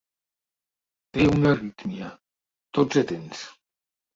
[1.17, 2.09] Té una arrítmia,
[2.79, 3.45] tots atents!